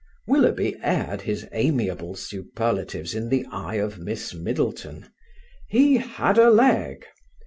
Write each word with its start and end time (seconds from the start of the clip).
Willoughby 0.25 0.77
aired 0.81 1.21
his 1.21 1.47
amiable 1.51 2.15
superlatives 2.15 3.13
in 3.13 3.29
the 3.29 3.45
eye 3.51 3.75
of 3.75 3.99
Miss 3.99 4.33
Middleton; 4.33 5.07
he 5.67 5.97
had 5.97 6.39
a 6.39 6.49
leg. 6.49 7.05